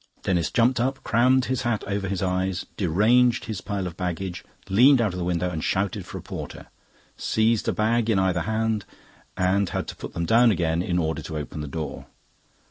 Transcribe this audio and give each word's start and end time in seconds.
Denis 0.23 0.49
jumped 0.49 0.79
up, 0.79 1.03
crammed 1.03 1.45
his 1.45 1.61
hat 1.61 1.83
over 1.85 2.07
his 2.07 2.23
eyes, 2.23 2.65
deranged 2.75 3.45
his 3.45 3.61
pile 3.61 3.85
of 3.85 3.95
baggage, 3.97 4.43
leaned 4.67 4.99
out 4.99 5.13
of 5.13 5.19
the 5.19 5.23
window 5.23 5.51
and 5.51 5.63
shouted 5.63 6.07
for 6.07 6.17
a 6.17 6.23
porter, 6.23 6.69
seized 7.17 7.67
a 7.67 7.71
bag 7.71 8.09
in 8.09 8.17
either 8.17 8.41
hand, 8.41 8.83
and 9.37 9.69
had 9.69 9.87
to 9.89 9.95
put 9.95 10.13
them 10.15 10.25
down 10.25 10.49
again 10.49 10.81
in 10.81 10.97
order 10.97 11.21
to 11.21 11.37
open 11.37 11.61
the 11.61 11.67
door. 11.67 12.07